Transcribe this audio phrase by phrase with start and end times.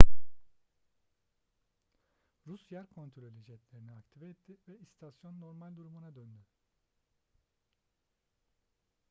[2.47, 6.41] rus yer kontrolü jetlerini aktive etti ve istasyon normal durumuna döndü